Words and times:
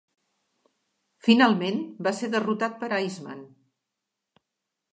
Finalment 1.27 1.77
va 2.07 2.15
ser 2.21 2.29
derrotat 2.37 2.81
per 2.85 2.91
Iceman. 3.09 3.45